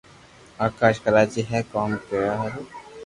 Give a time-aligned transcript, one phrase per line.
[0.65, 2.65] آڪاݾ ڪراچي ھي ڪوم ڪريا ھارون